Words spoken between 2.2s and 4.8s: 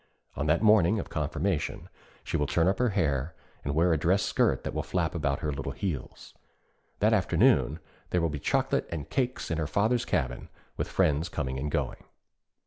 she will turn up her hair, and wear a dress skirt that